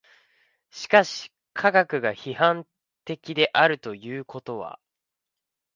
[0.71, 2.65] しかし科学が批判
[3.05, 4.79] 的であるということは